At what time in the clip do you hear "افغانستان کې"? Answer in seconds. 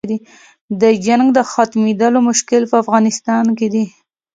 2.83-3.67